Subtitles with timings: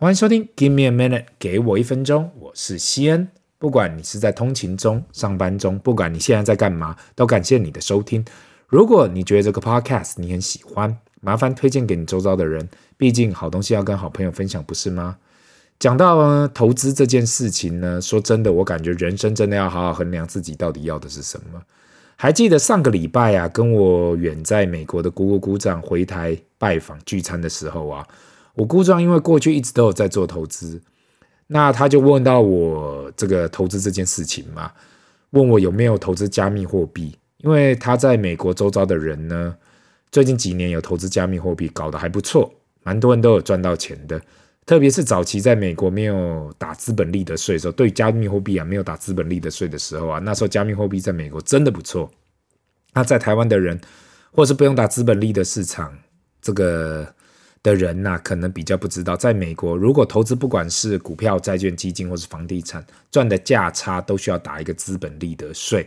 [0.00, 3.26] 欢迎收听 Give me a minute，给我一分钟，我是西恩。
[3.58, 8.24] 不管你是在通勤中、上班中，不管你现在在干嘛，都感谢你的收听。
[8.68, 12.68] 如果你觉得这个 podcast 你很喜欢，麻烦推荐给你周遭的人。
[12.96, 15.16] 毕竟好东西要跟好朋友分享，不是吗？
[15.80, 21.60] 讲到投资这件事情呢，说真的，我感觉人生真的要好好衡量自己到底要的是什么。
[22.14, 28.06] 还记得上个礼拜啊，跟我远在美国的姑姑姑丈回台拜访聚餐的时候啊。
[28.58, 30.82] 我姑丈因为过去一直都有在做投资，
[31.46, 34.72] 那他就问到我这个投资这件事情嘛，
[35.30, 39.54] 问我有没有投资加密货币，因为他在美国周遭的人呢，
[40.10, 42.52] 最近几年有投资加密货币，搞得还不错，
[42.82, 44.20] 蛮多人都有赚到钱的。
[44.66, 52.10] 特别是早期在美国没有打资本利得税的时候，对加密货币啊没有打资本利得税的时候啊，那时候加密货币在美国真的不错。
[52.92, 53.80] 那在台湾的人，
[54.32, 55.96] 或是不用打资本利的市场，
[56.42, 57.14] 这个。
[57.62, 65.86] 的人呐、可能比较不知道，在美国，如果投资不管是股票、债券、基金或是房地产，赚的价差都需要打一个资本利得税。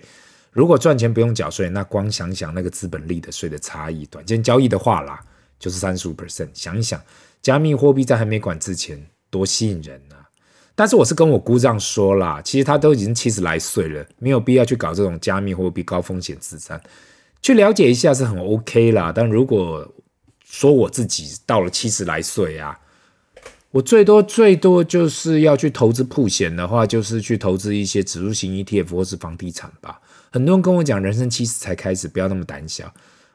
[0.52, 5.20] 如果赚钱不用缴税，那光想想那个资本利得税的差异，短线交易的话啦，
[5.58, 6.50] 就是三十五 percent。
[6.54, 7.02] 想一想，
[7.42, 10.28] 加密货币在还没管之前多吸引人啊！
[10.76, 16.82] 但是我是跟我姑丈说啦，其实他都已经七十来岁了，没有必要去搞这种加密货币高风险资产，
[17.42, 19.14] 去了解一下是很 OK 啦。
[19.16, 19.88] 但如果
[20.52, 22.78] 说我自己到了七十来岁啊，
[23.72, 30.02] 我最多最多就是要去投资曝险的话，就是去投资一些指数型 ETF 或是房地产吧。
[30.30, 32.94] 很多人跟我讲，人生七十才开始，不要那么胆小。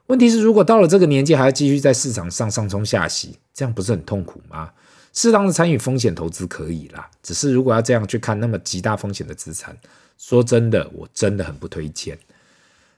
[0.08, 4.70] 问题是，如果到了这个年纪还要继续在市场上上冲下洗，这样不是很痛苦吗？
[5.14, 9.74] 适当的参与风险投资可以啦，只是如果要这样去看那么极大风险的资产，
[10.18, 12.18] 说真的，我真的很不推荐。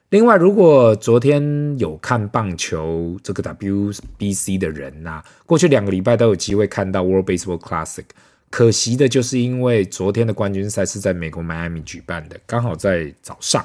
[0.09, 8.05] 另外，如果昨天有看棒球这个 WBC 的人呐、过去两个礼拜都有机会看到 World Baseball Classic。
[8.49, 13.63] 可惜的就是因为昨天的冠军赛是在美国迈阿密举办的，刚好在早上，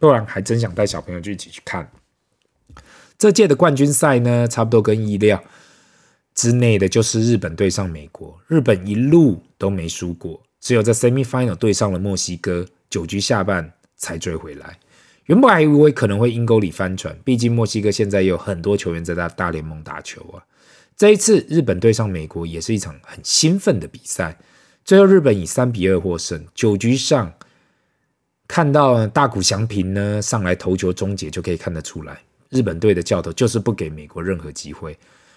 [0.00, 1.88] 不然还真想带小朋友就一起去看。
[3.16, 5.40] 这届的冠军赛呢，差不多跟意料
[6.34, 14.76] 之内的就是日本对上美国，日本一路都没输过，只有在 Semifinal 对上了墨西哥，九局下半才追回来。
[15.26, 20.44] 原本还以为可能会阴沟里翻船，毕竟墨西哥现在也有很多球员在大大联盟打球啊。
[20.96, 24.38] 这一次日本对上美国也是一场很兴奋的比赛，
[24.84, 26.44] 最后日本以三比二获胜。
[26.54, 27.32] 九局上
[28.46, 32.20] 看到大谷翔平呢上来投球终结，就可以看得出来，
[32.50, 34.96] 日本队的教头就是不给美国任何机会。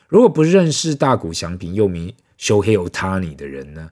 [0.10, 3.90] 如果不认识大谷翔平又名 Shohei Ohtani 的人呢，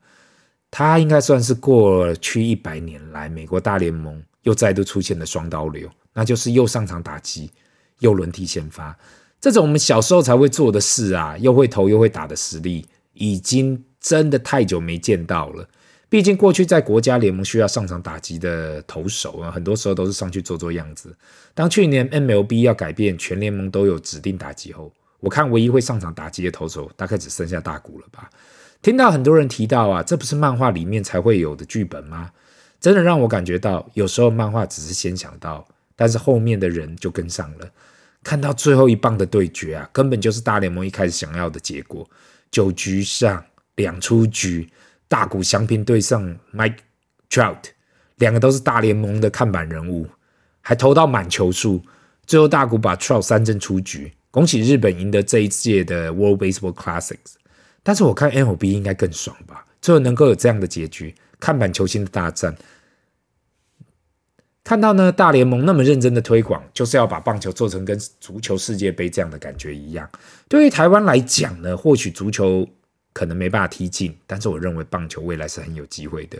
[0.70, 4.22] 他应该算是过去一百年来美国大联盟。
[4.46, 7.52] 又再度出现了双刀流，那就是又上场打击，
[8.00, 8.98] 又轮替先发，
[9.42, 15.68] 这种我们小时候才会做的事啊，又会投又会打的实力，已经真的太久没见到了。
[16.08, 21.14] 毕竟过去在国家联盟需要上场打击的投手啊，很多时候都是上去做做样子。
[21.54, 28.30] 当去年 MLB 要改变全联盟都有指定打击后，我看唯一会上场打击的投手大概只剩下大谷了吧。
[28.84, 32.30] 听到很多人提到啊，这不是漫画里面才会有的剧本吗？
[32.80, 37.70] 真的让我感觉到，有时候漫画只是先想到，但是后面的人就跟上了。
[38.24, 42.10] 看到最后一棒的对决啊，根本就是大联盟一开始想要的结果。
[42.52, 43.44] 九局上
[43.76, 44.70] 两出局，
[45.08, 46.78] 大谷翔平对上 Mike
[47.30, 47.58] Trout，
[48.16, 50.08] 两个都是大联盟的看板人物，
[50.62, 51.84] 还投到满球数。
[52.26, 57.36] 最后大谷把 Trout 三振出局，恭喜日本赢得这一届的 World Baseball Classics。
[57.84, 61.14] 但是我看 MLB 应该更爽吧，最后能够有这样的结局，
[61.46, 62.56] 看板球星的大战。
[64.64, 70.10] 看到呢，大联盟那么认真的推广，就是要把棒球做成跟足球世界杯这样的感觉一样。
[70.50, 72.68] 对于台湾来讲呢，或许足球
[73.14, 76.40] 可能没办法踢进，但是我认为棒球未来是很有机会的。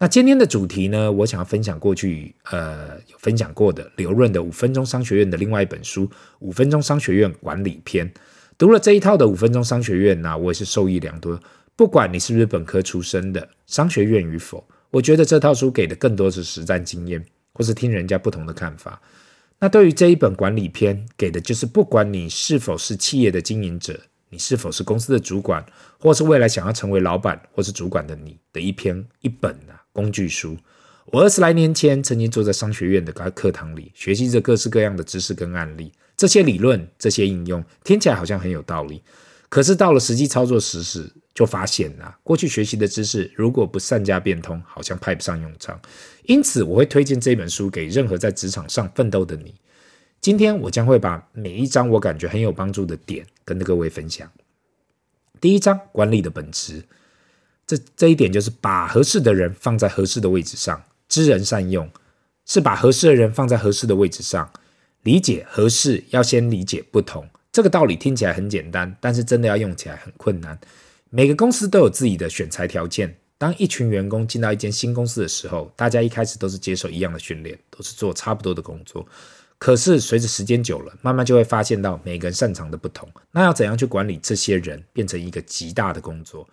[0.00, 6.06] 那今天的主题呢，我想要分享过去呃有分享过的刘润的五分钟商学院的另外一本书
[6.40, 8.10] 《五分钟商学院管理篇》。
[8.56, 11.40] 读了这一套的五分钟商学院呢，我也是受益良多。
[11.78, 14.66] 不管你是不是本科出身的，商学院与否。
[14.90, 19.00] 我觉得这套书给的更多是实战经验，或是听人家不同的看法。
[19.60, 23.96] 那对于这一本管理篇，给的就是不管你是否是企业的经营者，
[24.30, 25.64] 你是否是公司的主管，
[26.00, 30.58] 或是未来想要成为老板或是主管的你的一篇一本啊工具书。
[31.12, 39.00] 我二十来年前曾经坐在商学院的课堂里，学习着各式各样的知识跟案例，这些理论、这些应用听起来好像很有道理，
[39.48, 45.80] 可是到了实际操作时时，就发现啊，过去学习的知识如果不善加变通，好像派不上用场。
[46.24, 49.54] 因此，我会推荐这本书给任何在职场上奋斗的你。
[50.20, 54.28] 今天，我将会把每一章我感觉很有帮助的点跟各位分享。
[55.40, 56.82] 第一章，管理的本质。
[57.64, 61.88] 这这一点就是把合适的人放在合适的位置上，知人善用，
[62.46, 64.50] 是把合适的人放在合适的位置上。
[65.04, 70.58] 理解合适要先理解不同，这个道理听起来很简单，但是真的要用起来很困难。
[71.10, 73.16] 每个公司都有自己的选才条件。
[73.38, 79.06] 当一群员工进到一间新公司的时候，大家一开始都是接受一样的训练，都是做差不多的工作。
[79.58, 83.08] 可是随着时间久了，慢慢就会发现到每个人擅长的不同。
[83.30, 86.46] 那要怎样去管理这些人，变成一个极大的工作？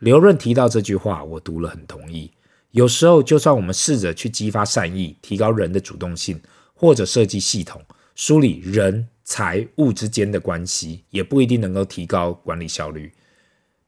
[0.00, 2.30] 刘润提到这句话，我读了很同意。
[2.72, 6.38] 有时候，就算我们试着去激发善意，提高人的主动性，
[6.74, 7.80] 或者设计系统，
[8.14, 13.10] 梳理人财物之间的关系，也不一定能够提高管理效率。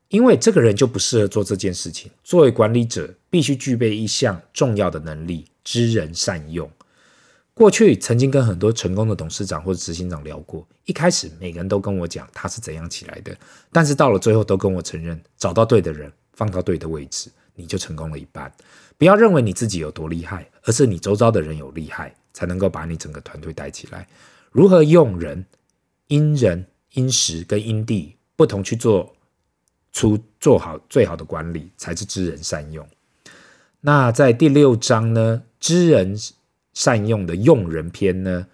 [0.09, 2.11] 因为这个人就不适合做这件事情。
[2.23, 6.71] 作为管理者，必须具备一项重要的能力：知人善用。
[7.53, 13.35] 过去曾经跟很多成功的董事长或者执行长聊过，一开始每个人都跟我讲他是怎样起来的，
[13.73, 18.53] 但是到了最后都跟我承认，找到对的人，放到对的位置，你就成功了一半。
[18.99, 24.07] 不要认为你自己有多厉害，而是你周遭的人有厉害，才能够把你整个团队带起来。
[24.53, 25.47] 如何用人，
[26.09, 29.16] 因人因时跟因地不同去做。
[29.97, 32.87] 出做好最好的管理，才是知人善用。
[33.81, 36.15] 那在第六章呢，知人
[36.75, 38.47] 善用的用人篇呢，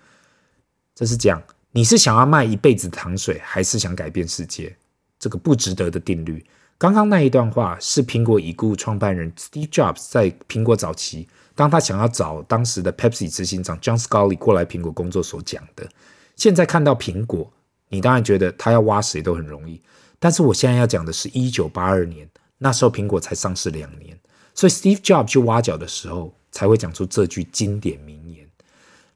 [0.95, 1.43] 这是讲
[1.73, 4.77] 你是想要卖一辈子糖水，还是想改变世界？
[5.19, 6.47] 这个不值得的定律。
[6.79, 15.89] 刚刚那一段话是苹果已故创办人 Steve Jobs 在苹果早期，当他想要找当时的 Pepsi 执行长 John Scully 过来苹果工作所讲的。
[16.37, 17.53] 现在看到苹果，
[17.89, 19.81] 你当然觉得他要挖谁都很容易。
[20.23, 24.17] 但是我现在要讲的是一九八二年，那时候苹果才上市两年，
[24.55, 28.47] 所以 Steve Jobs 去挖角的时候才会讲出这句经典名言。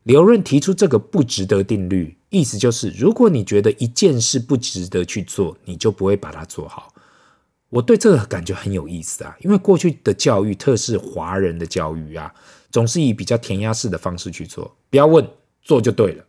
[0.03, 6.93] 刘润提出这个不值得定律，意思就是如果你觉得一件事不值得去做，你就不会把它做好。
[7.69, 12.35] 我对这个感觉很有意思啊，因为过去的教育，特是华人的教育啊，
[12.73, 15.25] 总是以比较填鸭式的方式去做，不要问，
[15.63, 16.25] 做就对了。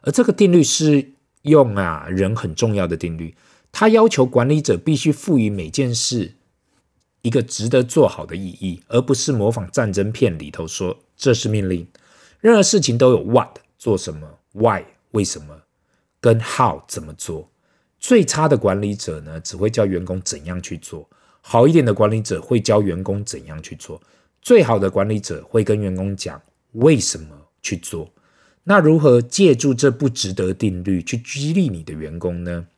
[0.00, 1.12] 而这个定律是
[1.42, 3.34] 用啊人很重要的定律。
[3.76, 6.34] 他要求管理者必须赋予每件事
[7.22, 11.84] 一个值得做好的意义，而不是模仿战争片里头说这是命令。
[12.40, 15.62] 任何事情都有 what 做什么，why 为什么，
[16.20, 17.50] 跟 how 怎么做。
[17.98, 21.08] 最差的管理者呢，只会教员工怎样去做；
[21.40, 24.00] 好一点的管理者会教员工怎样去做；
[24.40, 26.40] 最好的管理者会跟员工讲
[26.74, 27.26] 为什么
[27.60, 28.08] 去做。
[28.62, 32.68] 那如何借助这不值得定律去激励你的员工呢？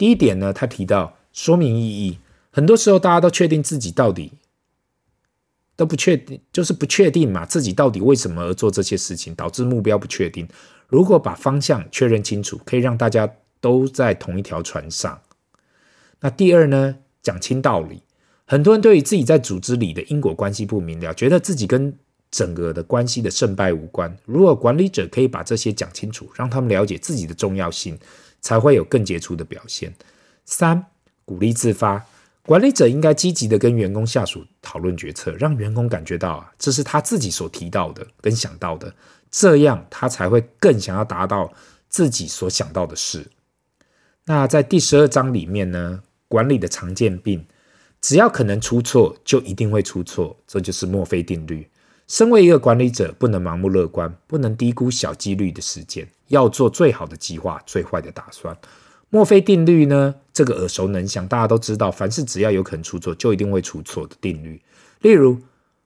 [0.00, 2.18] 第一点呢，他提到说明意义。
[2.50, 4.32] 很多时候，大家都确定自己到底
[5.76, 10.48] 都不确定，就是不确定嘛，自己到底为什么而做这些事情，导致目标不确定。
[10.88, 13.30] 如果把方向确认清楚，可以让大家
[13.60, 15.20] 都在同一条船上。
[16.20, 18.02] 那第二呢，讲清道理。
[18.46, 21.94] 很多人对于自己在组织里的因果关系不明了，觉得自己跟
[22.30, 24.16] 整个的关系的胜败无关。
[24.24, 27.98] 如果管理者可以把这些讲清楚，让他们了解自己的重要性。
[28.40, 29.94] 才会有更杰出的表现。
[30.44, 30.86] 三、
[31.24, 32.04] 鼓励自发，
[32.42, 38.94] 管理者应该积极的跟员工下属讨论决策，让员工感觉到啊，这是他自己所提到的跟想到的，
[39.30, 41.52] 这样他才会更想要达到
[41.88, 43.30] 自己所想到的事。
[44.24, 47.46] 那在第十二章里面呢，管理的常见病，
[48.00, 51.68] 只要可能出错，就一定会出错，这就是墨菲定律。
[52.06, 58.56] 身为一个管理者，不能盲目乐观，不能低估小几率的事件，要做最好的计划，最坏的打算。
[59.10, 60.14] 墨菲定律呢？
[60.32, 64.60] 这个耳熟能详，大家都知道，凡是只要有可能出错，就一定会出错的定律。
[65.00, 65.36] 例如，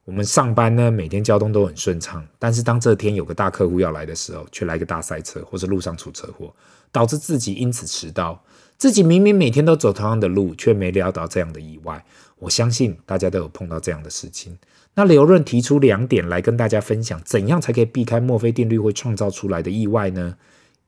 [0.05, 6.55] 我们上班呢，每天交通都很顺畅，但是当这天有个大客户要来的时候，却来个大塞车，或是路上出车祸，
[6.93, 8.41] 导致自己因此迟到。
[8.77, 12.05] 自己明明每天都走同样的路，却没料到这样的意外。
[12.39, 14.59] 我相信大家都有碰到这样的事情。
[14.97, 20.37] 那刘润提出两点来跟大家分享，怎样才可以避开墨菲定律会创造出来的意外呢？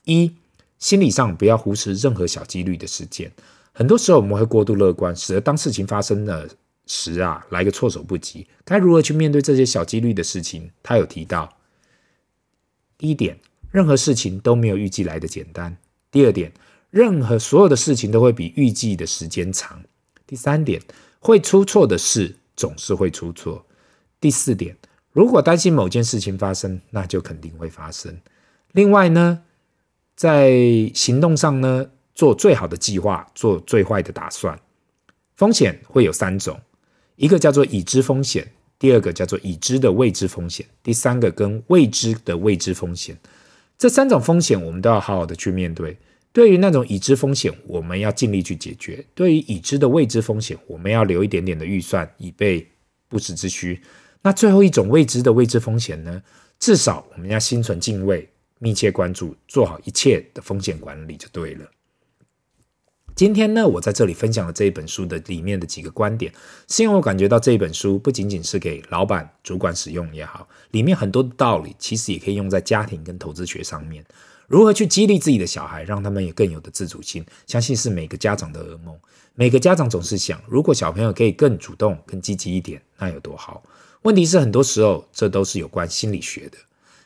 [0.04, 0.32] 一，
[0.78, 3.32] 心理上不要忽视任何小几率的事件。
[3.72, 6.48] 很多时候我们会过度乐观，使得当事情发生了
[6.86, 8.46] 时啊，来个措手不及。
[8.64, 10.70] 该如何去面对这些小几率的事情？
[10.82, 11.56] 他有提到，
[12.96, 13.38] 第一点，
[13.72, 15.76] 任何事情都没有预计来的简单。
[16.12, 16.52] 第二点，
[16.90, 19.82] 任何所有的事情都会比预计的时间长。
[20.26, 20.80] 第三点，
[21.18, 23.66] 会出错的事总是会出错。
[24.20, 24.76] 第四点，
[25.12, 28.16] 如果担心某件事情发生，那就肯定会发生。
[28.72, 29.42] 另外呢，
[30.14, 30.50] 在
[30.94, 34.58] 行动上呢，做最好的计划，做最坏的打算。
[35.34, 36.58] 风险会有三种，
[37.16, 43.18] 一个叫做已知风险，第二个叫做已知的未知风险，第三个跟未知的未知风险。
[43.76, 45.98] 这三种风险我们都要好好的去面对。
[46.32, 52.66] 对于那种已知风险，我们要尽力去解决；对于已知的未知风险，我们要留一点点的预算，以备
[53.08, 53.80] 不时之需。
[54.26, 56.20] 那最后一种未知的未知风险呢？
[56.58, 58.28] 至少我们要心存敬畏，
[58.58, 61.64] 密切关注，做好一切的风险管理就对了。
[63.14, 66.32] 今天呢，我在这里分享了这一本书的里面的几个观点，
[66.66, 74.04] 是因为我感觉到这一本书不仅仅是给老板、主管使用也好，里面很多的道理其实也可以用在家庭跟投资学上面。
[74.48, 78.98] 如何去激励自己的小孩，让他们也更有的自主性，相信是每个家长的噩梦。
[79.36, 83.62] 每个家长总是想，如果小朋友可以更主动、更积极一点，那有多好？
[84.06, 86.56] 问题是，很多时候这都是有关心理学的，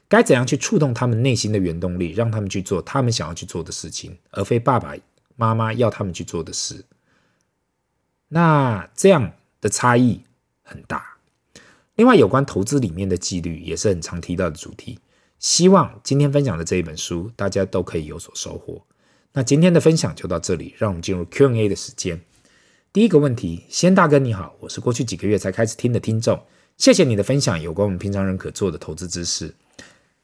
[0.07, 4.95] 该怎样去触动他们内心的原动力，让他们去做他们想要去做的事情，而非爸爸。
[5.37, 6.85] 妈妈要他们去做的事，
[8.29, 10.21] 那这样的差异
[10.63, 11.17] 很大。
[11.95, 14.99] 另外，有关投资里面的纪律也是很常提到的主题。
[15.39, 18.85] 希望今天分享的这一本书，大家都可以有所收获。
[19.33, 22.21] 那今天的分享就到这里，让我们进入 Q&A 的时间。
[22.93, 26.39] 第一个问题，先大哥你好，我是过去几个月才开始听的听众，
[26.81, 29.53] 谢谢你的分享，有关我们平常人可做的投资知识。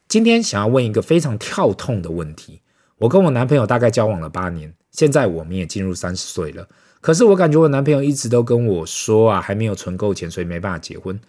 [0.07, 2.59] 今天想要问一个非常跳痛的问题。
[2.97, 6.67] 我跟我男朋友大概交往了八年，现在我们也进入三十岁了。
[6.99, 11.19] 可是我感觉我男朋友一直都跟我说啊，还没有存够钱，所以没办法结婚。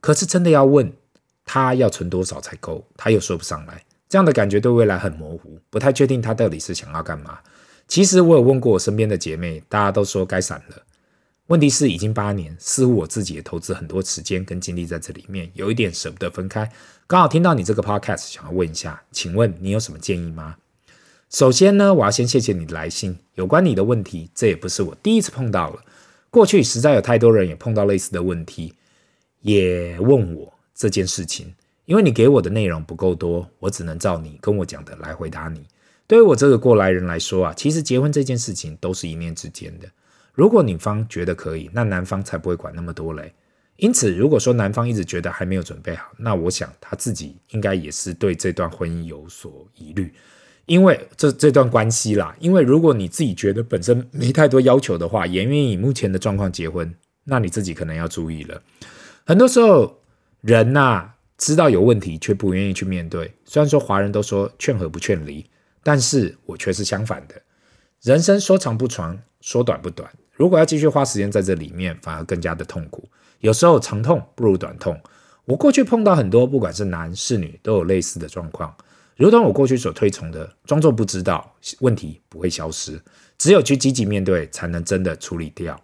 [0.00, 0.90] 可是真的要问
[1.44, 3.84] 他要存多少才够，他又说不上来。
[4.08, 7.38] 这样的感觉对未来很模糊，不太确定他到底是想要干嘛。
[7.86, 10.82] 其实我有问过我身边的姐妹，大家都说该散了。
[11.48, 16.70] 问题是已经八年，似乎我自己也投资很多时间跟精力在这里面，有一点舍不得分开。
[17.06, 20.56] 刚好听到你这个 podcast，想要问一下，请问你有什么建议吗？
[21.30, 23.18] 首先呢，我要先谢谢你的来信。
[23.34, 25.82] 有关你的问题，这也不是我第一次碰到了。
[26.28, 28.74] 过去实在有太多人也碰到类似的问题，
[29.40, 31.54] 也问我这件事情。
[31.86, 35.62] 因为你给我的内容不够多，我只能照你跟我讲的来回答你。
[36.06, 39.88] 对于我这个过来人来说啊，其实结婚这件事情都是一念之间的。
[40.38, 43.34] 如果女方觉得可以，那男方才不会管那么多嘞。
[43.74, 50.14] 因此，如果说男方一直觉得还没有准备好，那我想他自己应该也是对这段婚姻有所疑虑。
[50.66, 58.62] 因为这这段关系啦，因为如果你自己觉得本身没太多要求的话，也愿意以目前的状况结婚，那你自己可能要注意了。
[59.26, 59.98] 很多时候
[60.42, 63.34] 人呐、知道有问题却不愿意去面对。
[63.44, 65.44] 虽然说华人都说劝和不劝离，
[65.82, 67.34] 但是我却是相反的。
[68.02, 70.08] 人生说长不长，说短不短。
[70.38, 73.06] 如果要继续花时间在这里面，反而更加的痛苦。
[73.40, 74.98] 有时候长痛不如短痛。
[75.44, 78.72] 我过去碰到很多，不管是男是女，都有类似的状况。
[79.16, 83.02] 如同我过去所推崇的，装作不知道，问题不会消失，
[83.36, 85.80] 只有去积极面对，才能真的处理掉。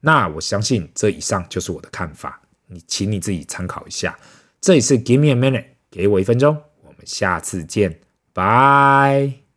[0.00, 4.18] 那我相信这以上就是我的看法，你请你自己参考一下。
[4.62, 8.00] 这里是 Give me a minute，给我一分钟，我们下次见，
[8.32, 9.49] 拜。